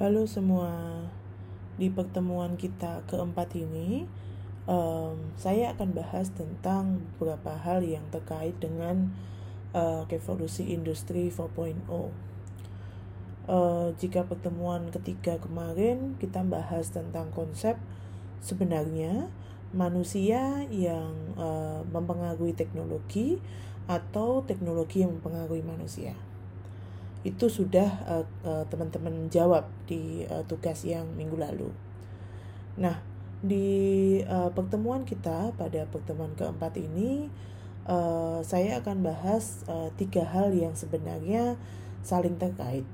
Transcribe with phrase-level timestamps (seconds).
[0.00, 1.04] Halo semua,
[1.76, 4.08] di pertemuan kita keempat ini,
[4.64, 9.12] um, saya akan bahas tentang beberapa hal yang terkait dengan
[9.76, 11.84] uh, revolusi industri 4.0.
[13.44, 17.76] Uh, jika pertemuan ketiga kemarin kita bahas tentang konsep
[18.40, 19.28] sebenarnya
[19.76, 23.36] manusia yang uh, mempengaruhi teknologi
[23.84, 26.16] atau teknologi yang mempengaruhi manusia
[27.20, 31.68] itu sudah uh, uh, teman-teman jawab di uh, tugas yang minggu lalu.
[32.80, 33.04] Nah,
[33.44, 37.28] di uh, pertemuan kita pada pertemuan keempat ini,
[37.84, 41.60] uh, saya akan bahas uh, tiga hal yang sebenarnya
[42.00, 42.88] saling terkait.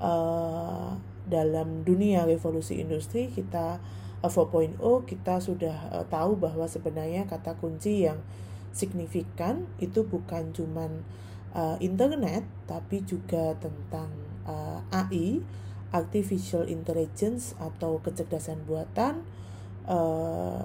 [0.00, 0.96] Uh,
[1.28, 3.78] dalam dunia revolusi industri kita
[4.24, 8.20] uh, 4.0 kita sudah uh, tahu bahwa sebenarnya kata kunci yang
[8.70, 11.02] signifikan itu bukan cuman
[11.54, 14.10] uh, internet tapi juga tentang
[14.46, 15.42] uh, AI
[15.90, 19.26] artificial intelligence atau kecerdasan buatan
[19.90, 20.62] uh,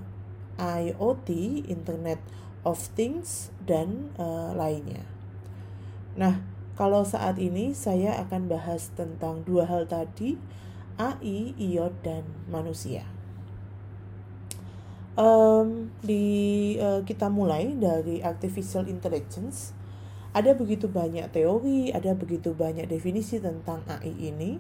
[0.56, 1.30] IoT
[1.68, 2.22] Internet
[2.64, 5.04] of Things dan uh, lainnya.
[6.16, 6.40] Nah,
[6.80, 10.40] kalau saat ini saya akan bahas tentang dua hal tadi,
[10.96, 13.04] AI, IoT dan manusia.
[15.16, 19.72] Um, di uh, kita mulai dari artificial intelligence
[20.36, 24.60] ada begitu banyak teori, ada begitu banyak definisi tentang AI ini.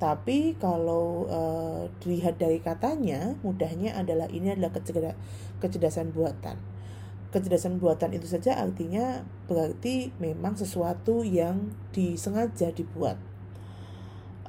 [0.00, 4.72] Tapi kalau uh, dilihat dari katanya, mudahnya adalah ini adalah
[5.60, 6.56] kecerdasan buatan.
[7.36, 13.20] Kecerdasan buatan itu saja artinya berarti memang sesuatu yang disengaja dibuat.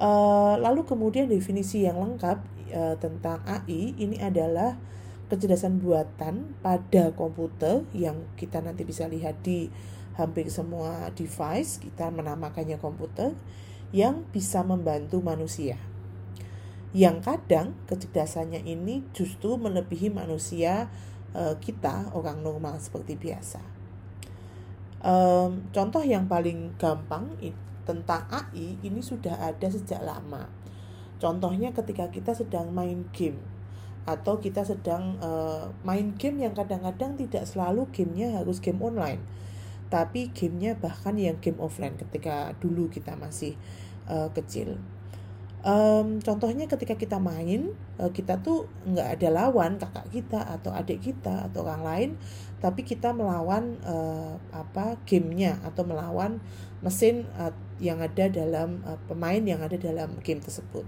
[0.00, 2.40] Uh, lalu kemudian definisi yang lengkap
[2.72, 4.80] uh, tentang AI ini adalah
[5.32, 9.72] kecerdasan buatan pada komputer yang kita nanti bisa lihat di
[10.20, 13.32] hampir semua device kita menamakannya komputer
[13.96, 15.80] yang bisa membantu manusia.
[16.92, 20.92] Yang kadang kecerdasannya ini justru melebihi manusia
[21.32, 23.64] uh, kita orang normal seperti biasa.
[25.74, 27.34] Contoh yang paling gampang
[27.82, 30.46] tentang AI ini sudah ada sejak lama.
[31.18, 33.51] Contohnya ketika kita sedang main game
[34.02, 39.22] atau kita sedang uh, main game yang kadang-kadang tidak selalu gamenya harus game online.
[39.86, 43.54] Tapi gamenya bahkan yang game offline ketika dulu kita masih
[44.10, 44.82] uh, kecil.
[45.62, 47.70] Um, contohnya ketika kita main
[48.02, 52.10] uh, kita tuh nggak ada lawan kakak kita atau adik kita atau orang lain
[52.58, 56.42] tapi kita melawan uh, apa gamenya atau melawan
[56.82, 60.82] mesin uh, yang ada dalam uh, pemain yang ada dalam game tersebut.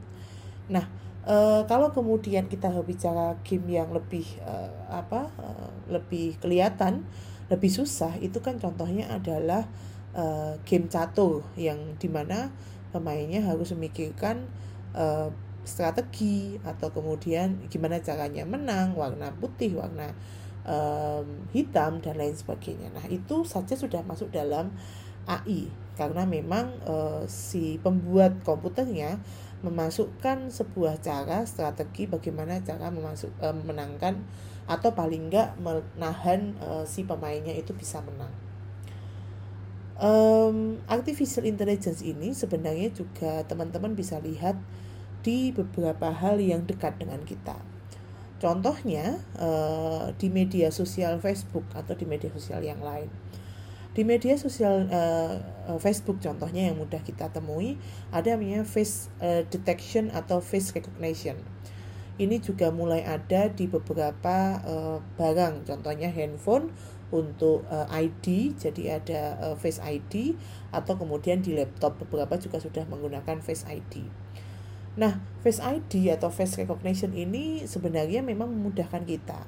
[0.67, 0.91] Nah
[1.25, 7.09] Uh, kalau kemudian kita bicara game yang lebih uh, apa uh, lebih kelihatan
[7.49, 9.65] lebih susah itu kan contohnya adalah
[10.13, 12.53] uh, game catur yang di mana
[12.93, 14.45] pemainnya harus memikirkan
[14.93, 15.33] uh,
[15.65, 20.13] strategi atau kemudian gimana caranya menang warna putih warna
[20.69, 22.93] um, hitam dan lain sebagainya.
[22.93, 24.71] Nah itu saja sudah masuk dalam
[25.25, 29.19] AI karena memang uh, si pembuat komputernya
[29.65, 34.21] memasukkan sebuah cara strategi bagaimana cara memasuk uh, menangkan
[34.69, 38.33] atau paling enggak menahan uh, si pemainnya itu bisa menang.
[39.95, 44.59] Um, artificial intelligence ini sebenarnya juga teman-teman bisa lihat
[45.25, 47.57] di beberapa hal yang dekat dengan kita.
[48.43, 53.09] Contohnya uh, di media sosial Facebook atau di media sosial yang lain.
[53.95, 55.39] Di media sosial uh,
[55.79, 57.79] Facebook contohnya yang mudah kita temui
[58.11, 61.39] ada namanya face uh, detection atau face recognition
[62.15, 66.71] ini juga mulai ada di beberapa uh, barang contohnya handphone
[67.11, 70.35] untuk uh, ID jadi ada uh, Face ID
[70.75, 74.03] atau kemudian di laptop beberapa juga sudah menggunakan Face ID.
[74.99, 79.47] Nah, Face ID atau Face Recognition ini sebenarnya memang memudahkan kita.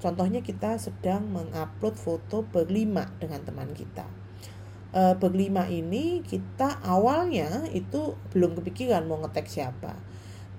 [0.00, 4.08] Contohnya kita sedang mengupload foto berlima dengan teman kita.
[4.90, 9.92] E, berlima ini kita awalnya itu belum kepikiran mau ngetek siapa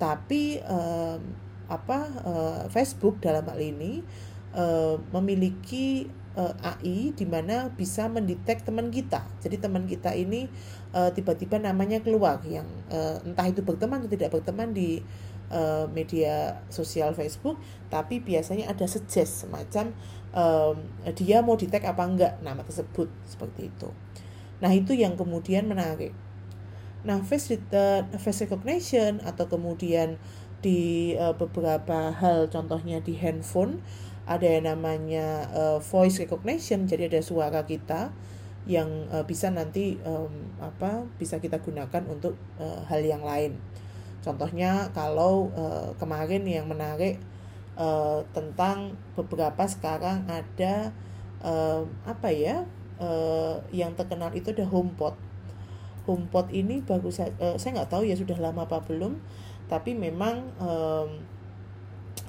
[0.02, 1.22] tapi um,
[1.70, 4.02] apa uh, Facebook dalam hal ini
[4.58, 9.22] uh, memiliki uh, AI di mana bisa mendetek teman kita.
[9.46, 10.50] Jadi teman kita ini
[10.92, 12.68] tiba-tiba namanya keluar yang
[13.24, 15.00] entah itu berteman atau tidak berteman di
[15.52, 17.60] uh, media sosial Facebook,
[17.92, 19.92] tapi biasanya ada suggest semacam
[20.32, 20.76] um,
[21.14, 23.92] dia mau detect apa enggak nama tersebut seperti itu.
[24.64, 26.16] Nah itu yang kemudian menarik.
[27.02, 30.22] Nah, face uh, face recognition atau kemudian
[30.62, 33.82] di uh, beberapa hal contohnya di handphone
[34.30, 38.14] ada yang namanya uh, voice recognition jadi ada suara kita
[38.70, 43.58] yang uh, bisa nanti um, apa bisa kita gunakan untuk uh, hal yang lain
[44.22, 47.18] Contohnya kalau uh, kemarin yang menarik
[47.74, 50.94] uh, tentang beberapa sekarang ada
[51.42, 52.70] uh, apa ya
[53.02, 55.18] uh, yang terkenal itu ada HomePod.
[56.06, 59.18] HomePod ini bagus uh, saya nggak tahu ya sudah lama apa belum,
[59.66, 61.10] tapi memang um,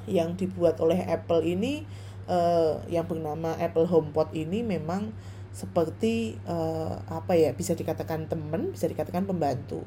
[0.09, 1.85] yang dibuat oleh Apple ini
[2.27, 5.13] uh, yang bernama Apple HomePod ini memang
[5.53, 9.85] seperti uh, apa ya bisa dikatakan teman bisa dikatakan pembantu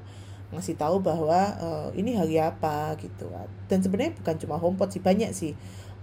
[0.54, 3.32] ngasih tahu bahwa uh, ini hari apa gitu
[3.66, 5.54] dan sebenarnya bukan cuma HomePod sih banyak sih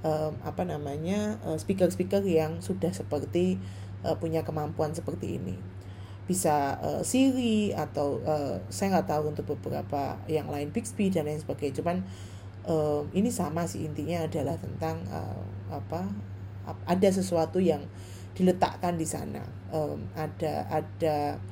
[0.03, 3.63] um, apa namanya speaker-speaker yang sudah seperti
[4.07, 5.57] uh, punya kemampuan seperti ini.
[6.27, 11.43] Bisa uh, Siri atau uh, saya nggak tahu untuk beberapa yang lain Bixby dan lain
[11.43, 11.83] sebagainya.
[11.83, 11.97] Cuman
[12.67, 16.07] uh, ini sama sih intinya adalah tentang uh, apa
[16.87, 17.83] ada sesuatu yang
[18.39, 19.43] diletakkan di sana.
[19.75, 21.43] Um, ada ada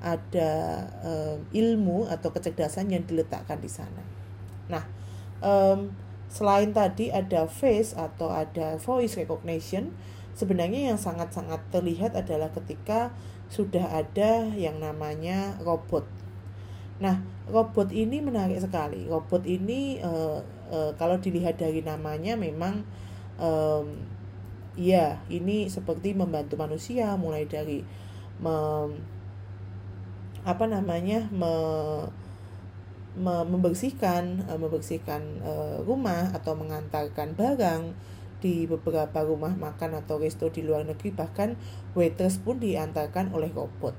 [0.00, 4.02] ada um, ilmu atau kecerdasan yang diletakkan di sana.
[4.72, 4.84] Nah
[5.44, 5.92] um,
[6.32, 9.92] selain tadi ada face atau ada voice recognition
[10.32, 13.12] sebenarnya yang sangat-sangat terlihat adalah ketika
[13.52, 16.08] sudah ada yang namanya robot.
[17.02, 17.20] Nah
[17.50, 19.04] robot ini menarik sekali.
[19.04, 20.40] Robot ini uh,
[20.72, 22.86] uh, kalau dilihat dari namanya memang
[23.36, 24.10] um,
[24.78, 27.82] Iya, ini seperti membantu manusia mulai dari
[30.40, 31.52] apa namanya me,
[33.16, 37.92] me, membersihkan uh, membersihkan uh, rumah atau mengantarkan barang
[38.40, 41.60] di beberapa rumah makan atau resto di luar negeri bahkan
[41.92, 43.92] waiters pun diantarkan oleh robot.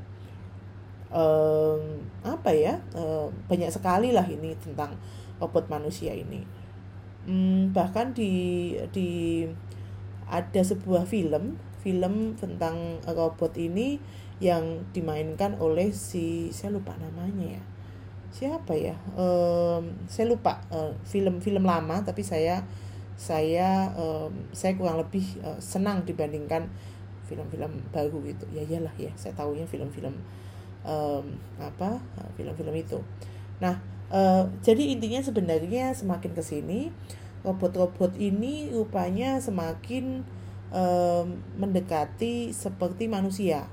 [1.12, 4.98] Um, apa ya um, banyak sekali lah ini tentang
[5.38, 6.42] robot manusia ini.
[7.30, 9.46] Um, bahkan di di
[10.26, 14.02] ada sebuah film film tentang robot ini
[14.42, 17.64] yang dimainkan oleh si saya lupa namanya ya.
[18.34, 18.98] Siapa ya?
[19.14, 22.66] Um, saya lupa uh, film film lama tapi saya
[23.14, 26.66] saya um, saya kurang lebih uh, senang dibandingkan
[27.30, 30.18] film-film baru gitu ya iyalah ya saya tahunya film-film
[30.82, 31.26] um,
[31.62, 32.02] apa
[32.34, 32.98] film-film itu.
[33.62, 33.78] Nah
[34.10, 36.90] uh, jadi intinya sebenarnya semakin ke sini
[37.46, 40.26] robot-robot ini rupanya semakin
[40.74, 43.70] um, mendekati seperti manusia.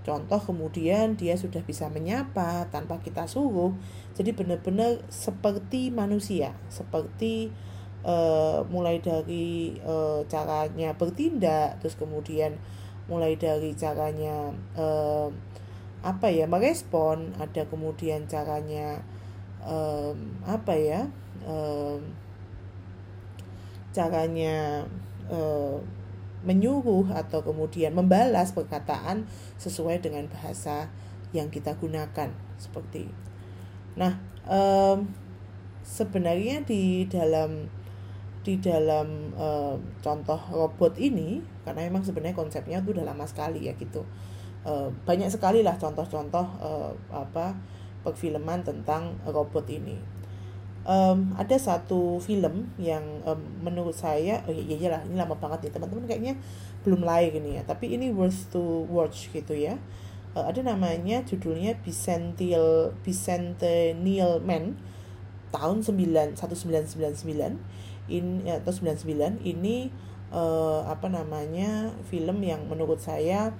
[0.00, 3.76] Contoh kemudian dia sudah bisa menyapa tanpa kita suruh.
[4.16, 7.52] Jadi benar-benar seperti manusia, seperti
[8.04, 12.56] uh, mulai dari uh, caranya bertindak, terus kemudian
[13.12, 15.28] mulai dari caranya uh,
[16.00, 19.04] apa ya merespon, ada kemudian caranya
[20.48, 21.04] apa ya
[23.92, 24.88] caranya
[26.46, 29.28] menyuruh atau kemudian membalas perkataan
[29.60, 30.88] sesuai dengan bahasa
[31.36, 33.10] yang kita gunakan seperti
[33.98, 34.16] nah
[34.48, 35.10] um,
[35.84, 37.68] sebenarnya di dalam
[38.40, 43.76] di dalam um, contoh robot ini karena memang sebenarnya konsepnya itu udah lama sekali ya
[43.76, 44.00] gitu.
[44.64, 47.56] Uh, banyak sekali lah contoh-contoh uh, apa
[48.04, 49.96] perfilman tentang robot ini
[50.84, 55.68] um, ada satu film yang um, menurut saya oh iya, iya lah ini lama banget
[55.68, 56.34] nih teman-teman kayaknya
[56.86, 59.76] belum lahir ini ya tapi ini worth to watch gitu ya.
[60.30, 64.78] Uh, ada namanya judulnya Bicentennial Bicentennial Man
[65.50, 67.26] tahun 9 1999
[68.10, 69.90] in atau 99 ini
[70.30, 73.50] uh, apa namanya film yang menurut saya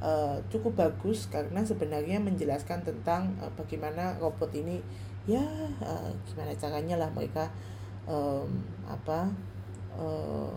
[0.00, 4.80] uh, cukup bagus karena sebenarnya menjelaskan tentang uh, bagaimana robot ini
[5.26, 5.42] ya
[5.82, 7.50] uh, gimana caranya lah mereka
[8.06, 8.46] um,
[8.86, 9.26] apa
[9.98, 10.54] uh,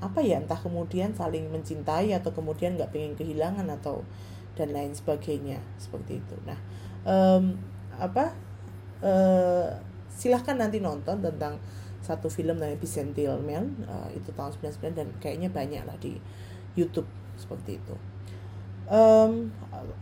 [0.00, 4.04] apa ya entah kemudian saling mencintai atau kemudian nggak pengen kehilangan atau
[4.56, 6.36] dan lain sebagainya seperti itu.
[6.48, 6.56] Nah
[7.04, 7.56] um,
[7.96, 8.32] apa
[9.04, 9.68] uh,
[10.08, 11.60] silahkan nanti nonton tentang
[12.00, 16.16] satu film namanya Bicentennial Man uh, itu tahun 99 dan kayaknya banyak lah di
[16.76, 17.96] YouTube seperti itu
[18.86, 19.50] film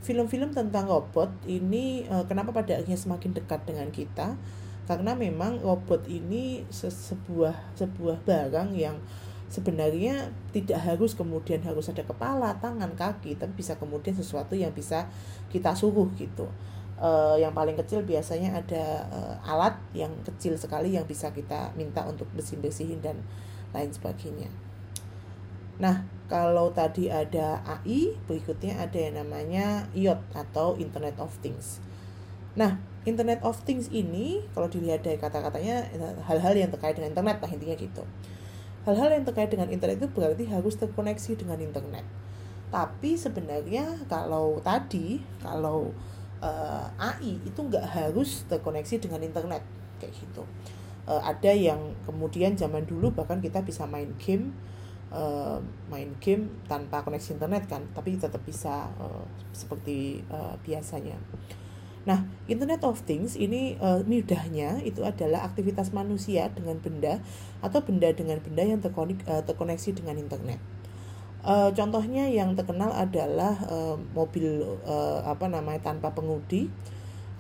[0.05, 4.37] film-film tentang robot ini uh, kenapa pada akhirnya semakin dekat dengan kita
[4.85, 9.01] karena memang robot ini se sebuah sebuah barang yang
[9.49, 15.09] sebenarnya tidak harus kemudian harus ada kepala, tangan, kaki, tapi bisa kemudian sesuatu yang bisa
[15.49, 16.51] kita suruh gitu.
[16.95, 22.07] Uh, yang paling kecil biasanya ada uh, alat yang kecil sekali yang bisa kita minta
[22.07, 23.19] untuk bersih-bersihin dan
[23.75, 24.47] lain sebagainya.
[25.83, 31.85] Nah, kalau tadi ada AI, berikutnya ada yang namanya IoT atau Internet of Things.
[32.57, 35.85] Nah, Internet of Things ini kalau dilihat dari kata-katanya
[36.25, 38.03] hal-hal yang terkait dengan internet lah intinya gitu.
[38.89, 42.05] Hal-hal yang terkait dengan internet itu berarti harus terkoneksi dengan internet.
[42.73, 45.93] Tapi sebenarnya kalau tadi kalau
[46.41, 49.61] uh, AI itu nggak harus terkoneksi dengan internet
[50.01, 50.45] kayak gitu
[51.09, 54.53] uh, ada yang kemudian zaman dulu bahkan kita bisa main game
[55.15, 59.23] uh, main game tanpa koneksi internet kan tapi tetap bisa uh,
[59.55, 61.17] seperti uh, biasanya
[62.05, 67.25] Nah, Internet of Things ini uh, mudahnya itu adalah aktivitas manusia dengan benda
[67.65, 70.61] atau benda dengan benda yang terkonek, uh, terkoneksi dengan internet.
[71.45, 76.69] Uh, contohnya yang terkenal adalah uh, mobil uh, apa namanya tanpa pengemudi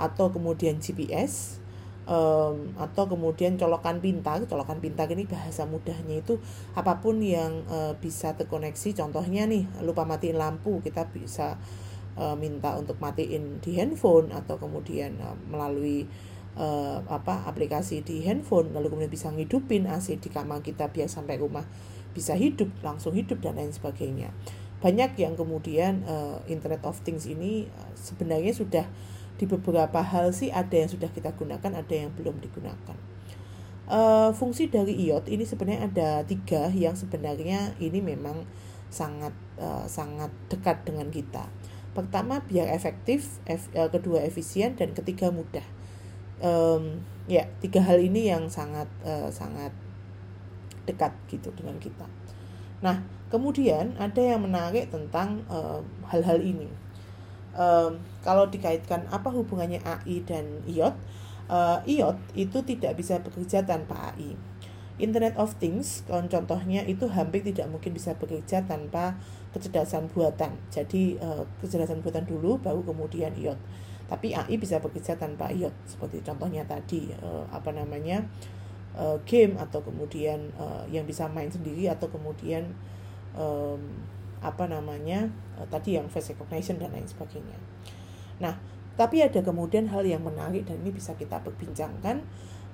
[0.01, 1.61] atau kemudian GPS
[2.05, 4.45] um, atau kemudian colokan pintar.
[4.49, 6.41] Colokan pintar ini bahasa mudahnya itu
[6.77, 8.97] apa pun yang uh, bisa terkoneksi.
[8.97, 11.61] Contohnya nih lupa matiin lampu kita bisa
[12.19, 16.07] uh, minta untuk matiin di handphone atau kemudian uh, melalui
[16.59, 21.39] uh, apa aplikasi di handphone lalu kemudian bisa ngidupin AC di kamar kita biar sampai
[21.39, 21.67] rumah
[22.15, 24.31] bisa hidup langsung hidup dan lain sebagainya
[24.79, 28.87] banyak yang kemudian uh, Internet of Things ini sebenarnya sudah
[29.35, 32.97] di beberapa hal sih ada yang sudah kita gunakan ada yang belum digunakan
[33.91, 38.47] uh, fungsi dari iot ini sebenarnya ada tiga yang sebenarnya ini memang
[38.89, 41.51] sangat uh, sangat dekat dengan kita
[41.95, 45.67] pertama biar efektif ef, uh, kedua efisien dan ketiga mudah
[46.43, 49.73] um, ya tiga hal ini yang sangat uh, sangat
[50.85, 52.05] dekat gitu dengan kita.
[52.85, 53.01] Nah,
[53.33, 55.41] kemudian ada yang menarik tentang
[56.05, 56.69] hal-hal uh, ini.
[57.55, 60.97] Um, kalau dikaitkan apa hubungannya AI dan IOT,
[61.47, 64.35] uh, IOT itu tidak bisa bekerja tanpa AI.
[64.95, 69.19] Internet of Things, contohnya itu hampir tidak mungkin bisa bekerja tanpa
[69.51, 70.55] kecerdasan buatan.
[70.71, 73.59] Jadi uh, kecerdasan buatan dulu, baru kemudian IOT.
[74.07, 78.23] Tapi AI bisa bekerja tanpa IOT, seperti contohnya tadi uh, apa namanya
[78.95, 82.71] uh, game atau kemudian uh, yang bisa main sendiri atau kemudian
[83.35, 83.83] um,
[84.45, 87.57] apa namanya uh, tadi yang face recognition dan lain sebagainya.
[88.39, 88.61] Nah,
[88.95, 92.23] tapi ada kemudian hal yang menarik dan ini bisa kita perbincangkan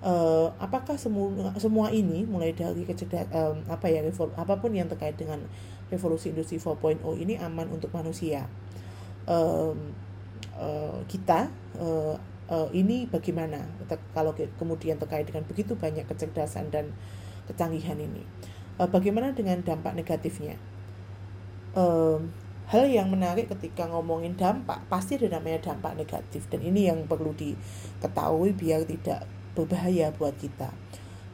[0.05, 4.05] uh, apakah semua semua ini mulai dari kecerdasan um, apa ya
[4.37, 5.41] apa pun yang terkait dengan
[5.89, 8.51] revolusi industri 4.0 ini aman untuk manusia.
[9.31, 9.95] Um,
[10.59, 11.49] uh, kita
[11.79, 12.19] uh,
[12.51, 13.63] uh, ini bagaimana
[14.13, 16.91] kalau kemudian terkait dengan begitu banyak kecerdasan dan
[17.47, 18.23] kecanggihan ini
[18.81, 20.57] bagaimana dengan dampak negatifnya
[21.75, 22.19] uh,
[22.71, 27.35] hal yang menarik ketika ngomongin dampak pasti ada namanya dampak negatif dan ini yang perlu
[27.35, 29.27] diketahui biar tidak
[29.59, 30.71] berbahaya buat kita.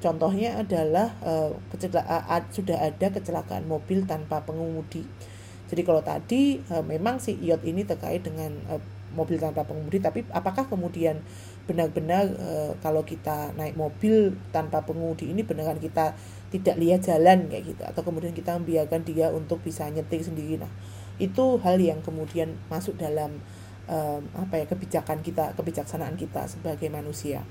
[0.01, 5.05] Contohnya adalah uh, uh, sudah ada kecelakaan mobil tanpa pengemudi.
[5.67, 8.81] Jadi kalau tadi uh, memang si iot ini terkait dengan uh,
[9.17, 11.25] mobil tanpa pengemudi tapi apakah kemudian
[11.65, 12.51] benar-benar e,
[12.85, 16.15] kalau kita naik mobil tanpa pengemudi ini beneran kita
[16.53, 17.83] tidak lihat jalan kayak gitu?
[17.83, 20.61] Atau kemudian kita membiarkan dia untuk bisa nyetir sendiri?
[20.61, 20.71] Nah
[21.17, 23.41] itu hal yang kemudian masuk dalam
[23.89, 23.97] e,
[24.37, 27.43] apa ya kebijakan kita kebijaksanaan kita sebagai manusia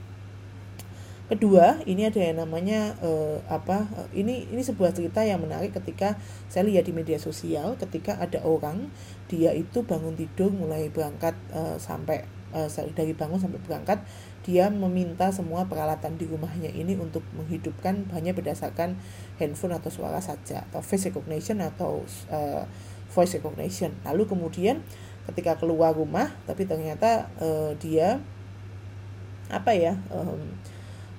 [1.26, 6.22] kedua ini ada yang namanya uh, apa uh, ini ini sebuah cerita yang menarik ketika
[6.54, 8.94] saya lihat di media sosial ketika ada orang
[9.26, 14.06] dia itu bangun tidur mulai berangkat uh, sampai uh, dari bangun sampai berangkat
[14.46, 18.94] dia meminta semua peralatan di rumahnya ini untuk menghidupkan hanya berdasarkan
[19.42, 22.70] handphone atau suara saja atau face recognition atau uh,
[23.10, 23.98] voice recognition.
[24.06, 24.86] Lalu kemudian
[25.26, 28.22] ketika keluar rumah tapi ternyata uh, dia
[29.50, 30.54] apa ya um,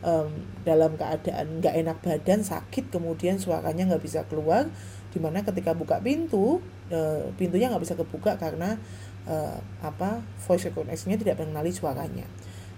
[0.06, 0.30] um,
[0.62, 4.70] dalam keadaan nggak enak badan sakit kemudian suaranya nggak bisa keluar
[5.10, 6.62] di mana ketika buka pintu
[6.94, 8.78] uh, pintunya nggak bisa kebuka karena
[9.26, 12.24] uh, apa voice recognition-nya tidak mengenali suaranya.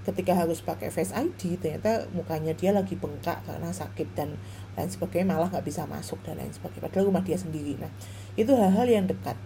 [0.07, 4.41] Ketika harus pakai face ID ternyata mukanya dia lagi bengkak karena sakit dan
[4.73, 7.77] lain sebagainya malah nggak bisa masuk dan lain sebagainya padahal rumah dia sendiri.
[7.77, 7.93] Nah
[8.39, 9.37] itu hal-hal yang dekat.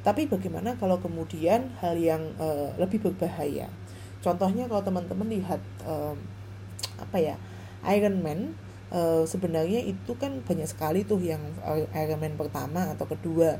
[0.00, 3.68] Tapi bagaimana kalau kemudian hal yang uh, lebih berbahaya?
[4.22, 6.16] Contohnya kalau teman-teman lihat um,
[6.98, 7.36] apa ya
[7.86, 8.58] Iron Man
[8.90, 11.40] uh, sebenarnya itu kan banyak sekali tuh yang
[11.94, 13.58] Iron Man pertama atau kedua.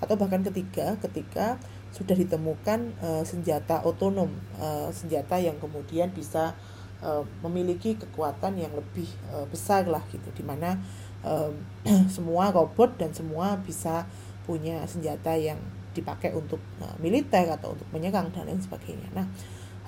[0.00, 1.60] Atau bahkan ketiga ketika
[1.92, 6.54] sudah ditemukan uh, senjata otonom uh, senjata yang kemudian bisa
[7.02, 10.30] uh, memiliki kekuatan yang lebih uh, besar lah gitu.
[10.32, 10.80] Di mana
[11.26, 11.52] uh,
[12.14, 14.08] semua robot dan semua bisa
[14.48, 15.60] punya senjata yang
[15.90, 16.62] dipakai untuk
[17.02, 19.10] militer atau untuk menyerang dan lain sebagainya.
[19.10, 19.26] Nah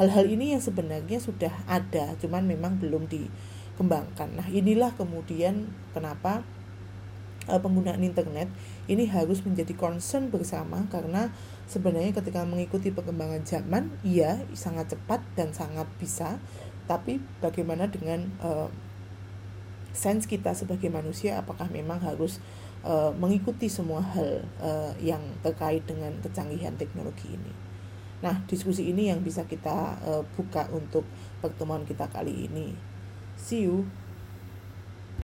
[0.02, 4.34] hal-hal ini yang sebenarnya sudah ada cuman memang belum dikembangkan.
[4.34, 6.42] Nah inilah kemudian kenapa
[7.46, 8.50] uh, penggunaan internet
[8.90, 11.30] ini harus menjadi concern bersama karena
[11.70, 16.42] sebenarnya ketika mengikuti perkembangan zaman iya sangat cepat dan sangat bisa
[16.90, 18.66] tapi bagaimana dengan uh,
[19.94, 22.42] sense kita sebagai manusia apakah memang harus
[22.82, 24.42] uh, mengikuti semua hal
[24.98, 27.71] yang terkait dengan kecanggihan teknologi ini
[28.22, 31.02] Nah, diskusi ini yang bisa kita uh, buka untuk
[31.42, 32.70] pertemuan kita kali ini.
[33.34, 33.82] See you.